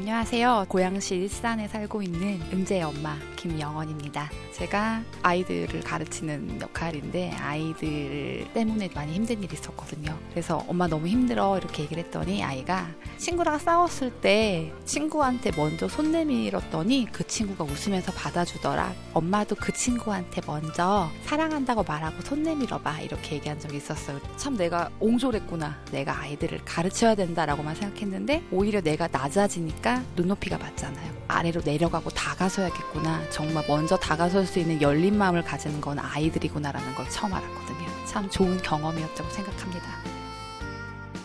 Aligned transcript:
안녕하세요. 0.00 0.64
고양시 0.70 1.14
일산에 1.14 1.68
살고 1.68 2.00
있는 2.00 2.40
은재 2.54 2.80
엄마 2.80 3.18
김영원입니다. 3.36 4.30
제가 4.52 5.02
아이들을 5.22 5.80
가르치는 5.80 6.60
역할인데 6.62 7.32
아이들 7.32 8.46
때문에 8.54 8.88
많이 8.94 9.12
힘든 9.12 9.42
일이 9.42 9.54
있었거든요. 9.54 10.18
그래서 10.30 10.64
엄마 10.68 10.86
너무 10.86 11.06
힘들어 11.06 11.58
이렇게 11.58 11.82
얘기를 11.82 12.02
했더니 12.02 12.42
아이가 12.42 12.88
친구랑 13.18 13.58
싸웠을 13.58 14.10
때 14.10 14.72
친구한테 14.86 15.50
먼저 15.54 15.86
손 15.86 16.12
내밀었더니 16.12 17.08
그 17.12 17.26
친구가 17.26 17.64
웃으면서 17.64 18.10
받아주더라. 18.12 18.94
엄마도 19.12 19.54
그 19.54 19.70
친구한테 19.70 20.40
먼저 20.46 21.10
사랑한다고 21.24 21.82
말하고 21.82 22.22
손 22.22 22.42
내밀어봐 22.42 23.00
이렇게 23.00 23.36
얘기한 23.36 23.60
적이 23.60 23.76
있었어요. 23.76 24.18
참 24.38 24.56
내가 24.56 24.90
옹졸했구나. 24.98 25.84
내가 25.92 26.20
아이들을 26.20 26.64
가르쳐야 26.64 27.14
된다라고만 27.14 27.74
생각했는데 27.74 28.44
오히려 28.50 28.80
내가 28.80 29.08
낮아지니까 29.08 29.89
눈높이가 30.16 30.58
맞잖아요. 30.58 31.12
아래로 31.28 31.62
내려가고 31.64 32.10
다가서야겠구나. 32.10 33.30
정말 33.30 33.64
먼저 33.68 33.96
다가설 33.96 34.46
수 34.46 34.58
있는 34.58 34.80
열린 34.82 35.16
마음을 35.16 35.42
가지는 35.42 35.80
건 35.80 35.98
아이들이구나라는 35.98 36.94
걸 36.94 37.08
처음 37.08 37.32
알았거든요. 37.32 38.04
참 38.06 38.28
좋은 38.28 38.58
경험이었다고 38.58 39.30
생각합니다. 39.30 39.86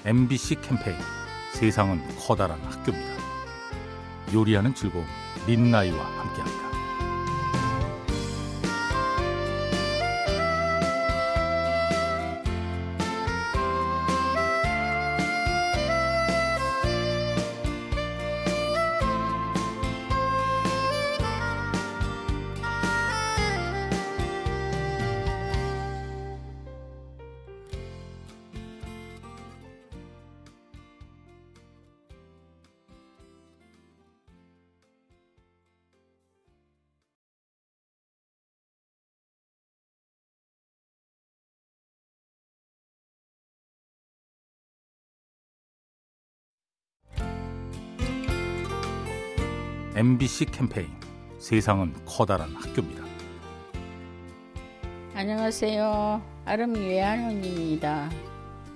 MBC 0.05 0.62
캠페인 0.62 0.98
세상은 1.54 2.02
커다란 2.20 2.60
학교입니다. 2.64 3.16
요리하는 4.34 4.74
즐거움 4.76 5.05
린나이와 5.48 6.04
함께합니다. 6.04 6.65
MBC 49.98 50.48
캠페인 50.48 50.90
세상은 51.40 51.93
커다란 52.05 52.54
학교입니다. 52.54 53.01
안녕하세요. 55.13 56.21
아름이 56.43 56.79
외할머니입니다. 56.82 58.12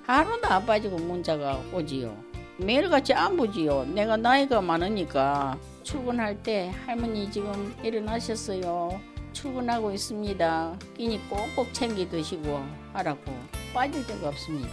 하루도 0.03 0.47
안 0.47 0.65
빠지고 0.65 0.95
문자가 0.95 1.61
오지요. 1.73 2.15
매일같이 2.55 3.13
안 3.13 3.35
보지요. 3.35 3.83
내가 3.93 4.15
나이가 4.15 4.61
많으니까 4.61 5.57
출근할 5.83 6.41
때 6.41 6.71
할머니 6.85 7.29
지금 7.29 7.75
일어나셨어요. 7.83 9.01
출근하고 9.33 9.91
있습니다. 9.91 10.79
끼니 10.95 11.19
꼭꼭 11.29 11.73
챙겨 11.73 12.07
드시고 12.07 12.63
하라고 12.93 13.37
빠질 13.73 14.07
데가 14.07 14.29
없습니다. 14.29 14.69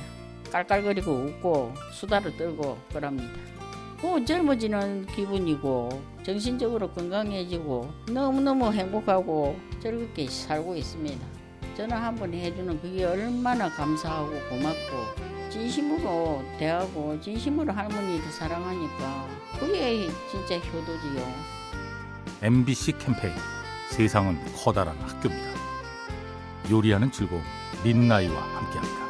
깔깔거리고 0.53 1.11
웃고 1.11 1.75
수다를 1.93 2.37
떨고 2.37 2.79
그럽니다. 2.93 3.56
뭐 4.03 4.23
젊어지는 4.25 5.07
기분이고 5.07 6.03
정신적으로 6.23 6.91
건강해지고 6.91 7.91
너무너무 8.11 8.73
행복하고 8.73 9.57
즐겁게 9.83 10.29
살고 10.29 10.77
있습니다. 10.77 11.25
전화 11.77 11.97
한 12.03 12.15
번 12.17 12.33
해주는 12.33 12.81
그게 12.81 13.05
얼마나 13.05 13.69
감사하고 13.69 14.31
고맙고 14.49 15.51
진심으로 15.51 16.43
대하고 16.59 17.21
진심으로 17.21 17.73
할머니를 17.73 18.31
사랑하니까 18.31 19.27
그게 19.61 20.09
진짜 20.31 20.59
효도지요. 20.59 21.27
MBC 22.43 22.93
캠페인 22.99 23.35
세상은 23.91 24.39
커다란 24.57 24.97
학교입니다. 24.99 25.57
요리하는 26.71 27.11
즐거움 27.13 27.43
린나이와 27.85 28.35
함께합니다. 28.43 29.06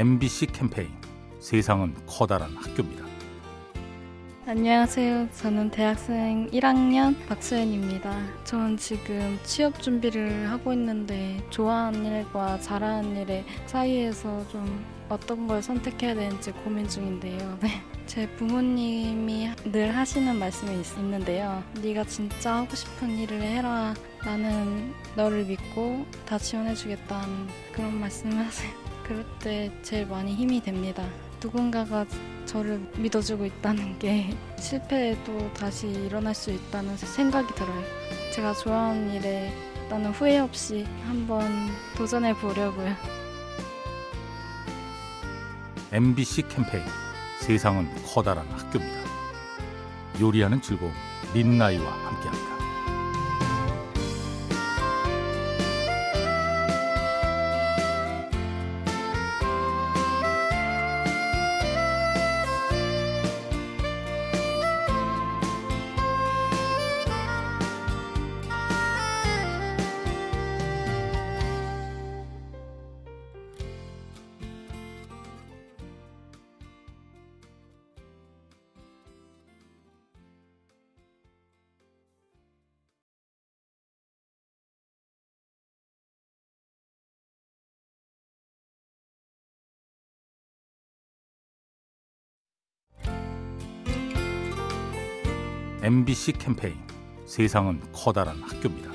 MBC 0.00 0.46
캠페인 0.46 0.88
세상은 1.40 1.94
커다란 2.06 2.56
학교입니다. 2.56 3.04
안녕하세요. 4.46 5.28
저는 5.34 5.70
대학생 5.70 6.48
1학년 6.52 7.14
박수연입니다. 7.28 8.10
저는 8.44 8.78
지금 8.78 9.38
취업 9.44 9.82
준비를 9.82 10.50
하고 10.50 10.72
있는데 10.72 11.44
좋아하는 11.50 12.06
일과 12.06 12.58
잘하는 12.60 13.14
일의 13.14 13.44
사이에서 13.66 14.48
좀 14.48 14.82
어떤 15.10 15.46
걸 15.46 15.62
선택해야 15.62 16.14
되는지 16.14 16.52
고민 16.52 16.88
중인데요. 16.88 17.58
네. 17.60 17.82
제 18.06 18.26
부모님이 18.36 19.50
늘 19.64 19.94
하시는 19.94 20.34
말씀이 20.34 20.80
있, 20.80 20.96
있는데요. 20.96 21.62
네가 21.82 22.04
진짜 22.04 22.56
하고 22.56 22.74
싶은 22.74 23.18
일을 23.18 23.42
해라. 23.42 23.92
나는 24.24 24.94
너를 25.14 25.44
믿고 25.44 26.06
다 26.24 26.38
지원해주겠다는 26.38 27.48
그런 27.74 28.00
말씀을 28.00 28.38
하세요. 28.38 28.89
그럴 29.10 29.26
때 29.40 29.72
제일 29.82 30.06
많이 30.06 30.36
힘이 30.36 30.62
됩니다. 30.62 31.04
누군가가 31.42 32.06
저를 32.46 32.78
믿어주고 32.96 33.44
있다는 33.44 33.98
게 33.98 34.36
실패해도 34.56 35.52
다시 35.52 35.88
일어날 35.88 36.32
수 36.32 36.52
있다는 36.52 36.96
생각이 36.96 37.52
들어요. 37.56 37.82
제가 38.32 38.52
좋아하는 38.52 39.12
일에 39.12 39.52
나는 39.88 40.12
후회 40.12 40.38
없이 40.38 40.86
한번 41.08 41.50
도전해 41.96 42.32
보려고요. 42.34 42.94
MBC 45.90 46.42
캠페인 46.42 46.84
세상은 47.40 47.88
커다란 48.06 48.46
학교입니다. 48.46 49.10
요리하는 50.20 50.62
즐거움 50.62 50.92
린나이와 51.34 51.84
함께합니다. 51.84 52.39
MBC 95.82 96.32
캠페인 96.32 96.74
세상은 97.24 97.80
커다란 97.92 98.36
학교입니다. 98.42 98.90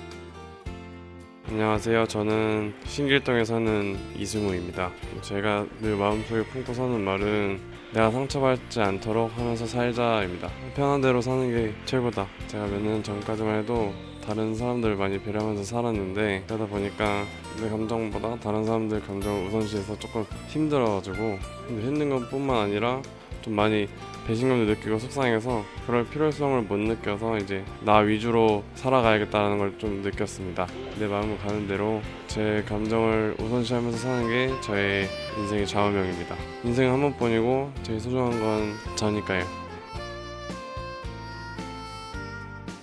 안녕하세요. 1.50 2.08
저는 2.08 2.74
신길동에 2.86 3.46
사는 3.46 3.98
이승우입니다. 4.18 4.92
제가 5.22 5.66
늘 5.82 5.96
마음속에 5.96 6.44
품고 6.44 6.74
사는 6.74 7.00
말은 7.02 7.60
내가 7.94 8.12
상처받지 8.12 8.82
않도록 8.82 9.36
하면서 9.38 9.66
살자입니다. 9.66 10.50
편한 10.76 11.02
대로 11.02 11.22
사는 11.22 11.50
게 11.52 11.74
최고다. 11.86 12.28
제가 12.48 12.66
몇 12.68 12.80
년 12.82 13.02
전까지만 13.04 13.60
해도 13.60 13.94
다른 14.26 14.56
사람들을 14.56 14.96
많이 14.96 15.20
배려하면서 15.22 15.64
살았는데 15.64 16.46
그러다 16.48 16.66
보니까 16.66 17.24
내 17.62 17.70
감정보다 17.70 18.40
다른 18.40 18.66
사람들 18.66 19.02
감정을 19.06 19.48
우선시해서 19.48 19.98
조금 20.00 20.26
힘들어가지고 20.48 21.38
힘든 21.70 22.10
것뿐만 22.10 22.56
아니라 22.58 23.02
좀 23.46 23.56
많이 23.56 23.88
배신감도 24.26 24.66
느끼고 24.74 24.98
속상해서 24.98 25.64
그럴 25.86 26.04
필요성을 26.10 26.64
못 26.64 26.78
느껴서 26.78 27.38
이제 27.38 27.64
나 27.84 27.98
위주로 27.98 28.64
살아가야겠다는 28.74 29.60
걸 29.60 29.76
좀 29.78 30.02
느꼈습니다. 30.02 30.68
내 31.00 31.06
마음을 31.06 31.38
가는 31.40 31.68
대로 31.68 32.02
제 32.28 32.64
감정을 32.68 33.36
우선시하면서 33.40 33.98
사는 33.98 34.28
게 34.30 34.50
저의 34.62 35.08
인생의 35.38 35.68
좌우명입니다. 35.68 36.36
인생 36.64 36.92
한 36.92 37.02
번뿐이고 37.02 37.72
제일 37.84 38.00
소중한 38.00 38.40
건 38.40 38.74
저니까요. 38.96 39.44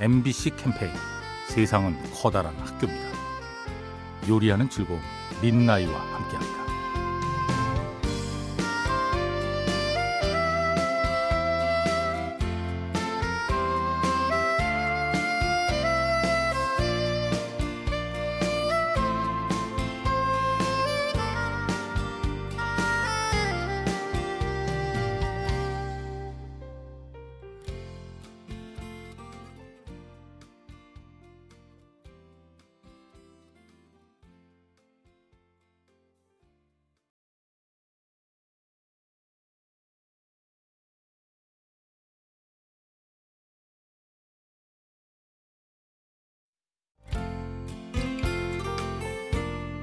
MBC 0.00 0.50
캠페인 0.56 0.93
세상은 1.49 1.97
커다란 2.12 2.55
학교입니다. 2.56 3.09
요리하는 4.29 4.69
즐거움 4.69 5.00
민나이와 5.41 5.93
함께합니다. 5.99 6.62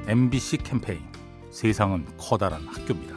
MBC 0.10 0.58
캠페인 0.64 1.02
세상은 1.52 2.04
커다란 2.18 2.66
학교입니다. 2.66 3.16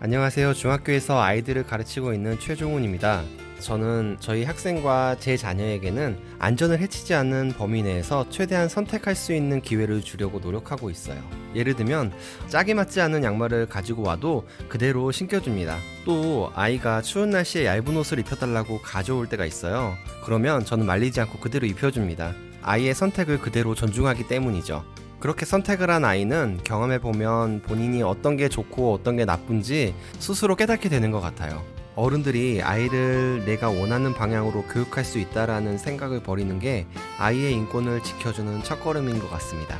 안녕하세요. 0.00 0.52
중학교에서 0.52 1.22
아이들을 1.22 1.62
가르치고 1.62 2.12
있는 2.12 2.40
최종훈입니다. 2.40 3.22
저는 3.60 4.16
저희 4.18 4.42
학생과 4.42 5.18
제 5.20 5.36
자녀에게는 5.36 6.18
안전을 6.40 6.80
해치지 6.80 7.14
않는 7.14 7.52
범위 7.56 7.84
내에서 7.84 8.28
최대한 8.30 8.68
선택할 8.68 9.14
수 9.14 9.32
있는 9.32 9.62
기회를 9.62 10.02
주려고 10.02 10.40
노력하고 10.40 10.90
있어요. 10.90 11.22
예를 11.54 11.76
들면 11.76 12.12
짝이 12.48 12.74
맞지 12.74 13.00
않는 13.00 13.22
양말을 13.22 13.66
가지고 13.66 14.02
와도 14.02 14.48
그대로 14.68 15.12
신겨줍니다. 15.12 15.78
또 16.04 16.50
아이가 16.56 17.00
추운 17.00 17.30
날씨에 17.30 17.64
얇은 17.64 17.96
옷을 17.96 18.18
입혀달라고 18.18 18.82
가져올 18.82 19.28
때가 19.28 19.46
있어요. 19.46 19.94
그러면 20.24 20.64
저는 20.64 20.84
말리지 20.84 21.20
않고 21.20 21.38
그대로 21.38 21.64
입혀줍니다. 21.68 22.34
아이의 22.60 22.92
선택을 22.92 23.38
그대로 23.38 23.76
존중하기 23.76 24.26
때문이죠. 24.26 25.03
그렇게 25.24 25.46
선택을 25.46 25.88
한 25.88 26.04
아이는 26.04 26.60
경험해 26.64 26.98
보면 26.98 27.62
본인이 27.62 28.02
어떤 28.02 28.36
게 28.36 28.50
좋고 28.50 28.92
어떤 28.92 29.16
게 29.16 29.24
나쁜지 29.24 29.94
스스로 30.18 30.54
깨닫게 30.54 30.90
되는 30.90 31.10
것 31.10 31.22
같아요. 31.22 31.64
어른들이 31.96 32.60
아이를 32.60 33.42
내가 33.46 33.70
원하는 33.70 34.12
방향으로 34.12 34.64
교육할 34.64 35.02
수 35.02 35.18
있다라는 35.18 35.78
생각을 35.78 36.22
버리는 36.22 36.58
게 36.58 36.86
아이의 37.18 37.54
인권을 37.54 38.02
지켜주는 38.02 38.64
첫걸음인 38.64 39.18
것 39.18 39.30
같습니다. 39.30 39.78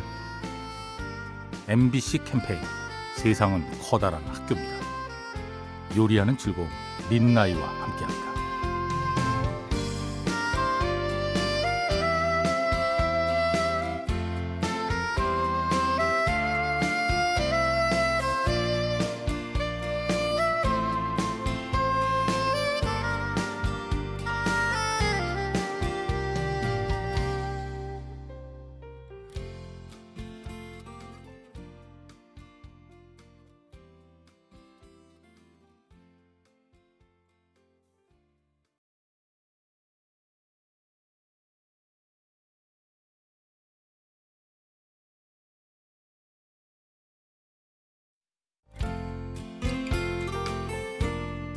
MBC 1.68 2.24
캠페인 2.24 2.58
세상은 3.16 3.66
커다란 3.82 4.22
학교입니다. 4.24 4.78
요리하는 5.94 6.38
즐거움 6.38 6.70
민나이와 7.10 7.68
함께합니다. 7.68 8.33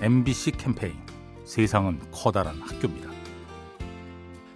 MBC 0.08 0.52
캠페인 0.52 0.94
세상은 1.44 2.00
커다란 2.14 2.62
학교입니다. 2.62 3.10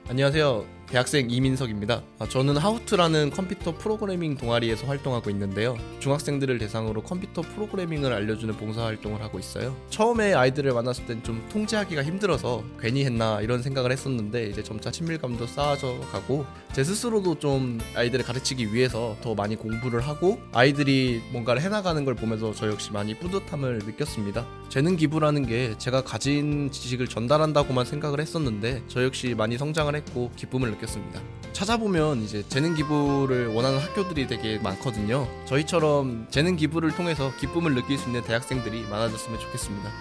안녕하세요. 0.07 0.65
대학생 0.87 1.29
이민석입니다. 1.29 2.01
아, 2.19 2.27
저는 2.27 2.55
하우투라는 2.55 3.31
컴퓨터 3.31 3.73
프로그래밍 3.77 4.37
동아리에서 4.37 4.87
활동하고 4.87 5.29
있는데요. 5.29 5.77
중학생들을 5.99 6.57
대상으로 6.57 7.01
컴퓨터 7.03 7.41
프로그래밍을 7.41 8.13
알려주는 8.13 8.55
봉사활동을 8.55 9.21
하고 9.21 9.39
있어요. 9.39 9.75
처음에 9.89 10.33
아이들을 10.33 10.71
만났을 10.73 11.05
땐 11.05 11.21
좀 11.23 11.45
통제하기가 11.49 12.03
힘들어서 12.03 12.63
괜히 12.79 13.03
했나 13.03 13.41
이런 13.41 13.61
생각을 13.61 13.91
했었는데 13.91 14.47
이제 14.47 14.63
점차 14.63 14.89
친밀감도 14.89 15.47
쌓아져 15.47 15.99
가고 16.13 16.45
제 16.73 16.85
스스로도 16.85 17.37
좀 17.37 17.79
아이들을 17.95 18.23
가르치기 18.23 18.73
위해서 18.73 19.17
더 19.21 19.35
많이 19.35 19.57
공부를 19.57 19.99
하고 20.07 20.41
아이들이 20.53 21.21
뭔가를 21.33 21.61
해나가는 21.61 22.05
걸 22.05 22.15
보면서 22.15 22.53
저 22.53 22.69
역시 22.69 22.93
많이 22.93 23.13
뿌듯함을 23.19 23.79
느꼈습니다. 23.79 24.47
재능 24.69 24.95
기부라는 24.95 25.45
게 25.45 25.77
제가 25.77 26.01
가진 26.01 26.71
지식을 26.71 27.09
전달한다고만 27.09 27.83
생각을 27.85 28.21
했었는데 28.21 28.83
저 28.87 29.03
역시 29.03 29.35
많이 29.35 29.57
성장을 29.57 29.93
했고 29.93 30.31
기쁨을 30.37 30.71
느꼈습니다. 30.71 31.19
찾아보면 31.51 32.21
이제 32.23 32.41
재능 32.47 32.73
기부를 32.73 33.47
원하는 33.47 33.77
학교들이 33.77 34.27
되게 34.27 34.57
많거든요. 34.59 35.27
저희처럼 35.43 36.27
재능 36.29 36.55
기부를 36.55 36.91
통해서 36.91 37.33
기쁨을 37.37 37.75
느낄 37.75 37.97
수 37.97 38.07
있는 38.07 38.23
대학생들이 38.23 38.83
많아졌으면 38.83 39.41
좋겠습니다. 39.41 39.91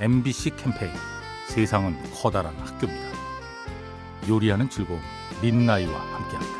MBC 0.00 0.56
캠페인 0.56 0.90
세상은 1.46 1.96
커다란 2.14 2.52
학교입니다. 2.56 3.10
요리하는 4.28 4.68
즐거움 4.68 5.00
민나이와 5.42 6.00
함께합니다. 6.12 6.59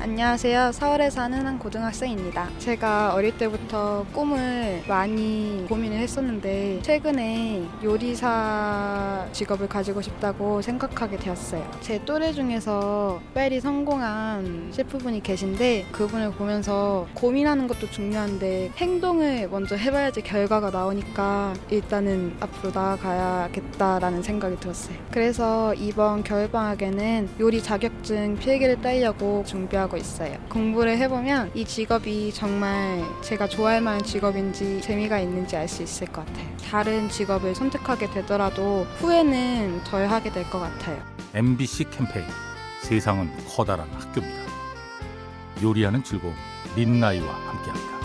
안녕하세요. 0.00 0.70
서울에 0.70 1.10
사는 1.10 1.44
한 1.44 1.58
고등학생입니다. 1.58 2.48
제가 2.58 3.14
어릴 3.14 3.36
때부터 3.36 4.06
꿈을 4.12 4.84
많이 4.86 5.66
고민을 5.68 5.98
했었는데 5.98 6.82
최근에 6.82 7.64
요리사 7.82 9.26
직업을 9.32 9.68
가지고 9.68 10.00
싶다고 10.00 10.62
생각하게 10.62 11.16
되었어요. 11.16 11.68
제 11.80 12.00
또래 12.04 12.32
중에서 12.32 13.20
빨리 13.34 13.60
성공한 13.60 14.70
셰프분이 14.70 15.20
계신데 15.24 15.86
그분을 15.90 16.30
보면서 16.30 17.08
고민하는 17.14 17.66
것도 17.66 17.90
중요한데 17.90 18.74
행동을 18.76 19.48
먼저 19.48 19.74
해봐야지 19.74 20.22
결과가 20.22 20.70
나오니까 20.70 21.54
일단은 21.70 22.36
앞으로 22.38 22.70
나아가야겠다라는 22.72 24.22
생각이 24.22 24.60
들었어요. 24.60 24.96
그래서 25.10 25.74
이번 25.74 26.22
겨울방학에는 26.22 27.30
요리 27.40 27.60
자격증 27.60 28.36
필기를 28.36 28.80
따려고 28.80 29.42
준비 29.44 29.76
하고 29.88 29.96
있어요. 29.96 30.36
공부를 30.50 30.98
해보면 30.98 31.50
이 31.54 31.64
직업이 31.64 32.30
정말 32.32 33.02
제가 33.22 33.48
좋아할 33.48 33.80
만한 33.80 34.02
직업인지 34.02 34.80
재미가 34.82 35.18
있는지 35.18 35.56
알 35.56 35.66
수 35.66 35.82
있을 35.82 36.06
것 36.08 36.24
같아요. 36.26 36.46
다른 36.70 37.08
직업을 37.08 37.54
선택하게 37.54 38.10
되더라도 38.10 38.84
후회는 38.98 39.82
덜 39.84 40.06
하게 40.06 40.30
될 40.30 40.48
것 40.50 40.60
같아요. 40.60 41.02
MBC 41.34 41.90
캠페인 41.90 42.24
세상은 42.82 43.30
커다란 43.48 43.88
학교입니다. 43.92 44.38
요리하는 45.62 46.02
즐거움 46.04 46.34
민나이와 46.76 47.26
함께합니다. 47.34 47.97